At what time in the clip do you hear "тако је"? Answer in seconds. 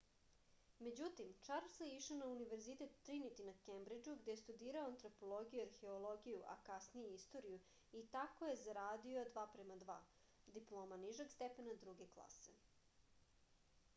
8.17-8.57